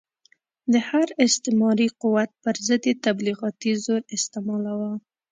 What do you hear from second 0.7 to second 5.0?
د هر استعماري قوت پر ضد یې تبلیغاتي زور استعمالاوه.